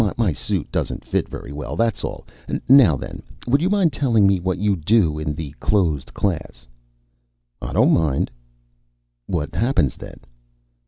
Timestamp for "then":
2.97-3.21, 9.97-10.19